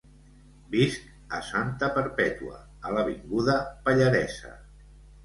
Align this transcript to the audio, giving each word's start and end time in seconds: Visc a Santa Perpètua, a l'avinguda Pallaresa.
Visc 0.75 1.35
a 1.39 1.41
Santa 1.49 1.89
Perpètua, 1.97 2.57
a 2.89 2.95
l'avinguda 2.97 3.59
Pallaresa. 3.89 4.53